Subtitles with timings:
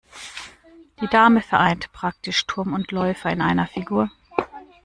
[0.99, 4.09] Die Dame vereint praktisch Turm und Läufer in einer Figur.